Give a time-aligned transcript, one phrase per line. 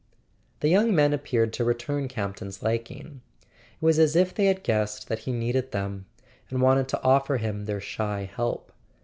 [0.61, 5.07] The young men appeared to return Campton's liking; it was as if they had guessed
[5.09, 6.07] that he needed them,
[6.49, 8.71] and wanted to offer him their shy help.